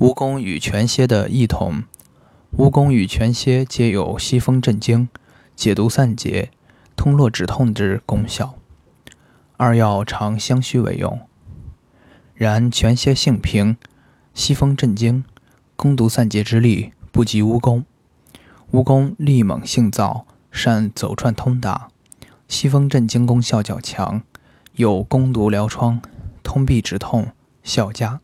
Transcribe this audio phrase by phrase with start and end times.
[0.00, 1.82] 蜈蚣与全蝎的异同，
[2.56, 5.08] 蜈蚣与全蝎皆有息风镇惊、
[5.56, 6.52] 解毒散结、
[6.94, 8.54] 通络止痛之功效。
[9.56, 11.20] 二药常相须为用，
[12.34, 13.76] 然全蝎性平，
[14.34, 15.24] 息风镇惊、
[15.74, 17.82] 攻毒散结之力不及蜈蚣。
[18.70, 20.22] 蜈蚣力猛性燥，
[20.52, 21.88] 善走窜通达，
[22.46, 24.22] 息风镇惊功效较强，
[24.74, 26.00] 有攻毒疗疮、
[26.44, 27.32] 通痹止痛
[27.64, 28.20] 效佳。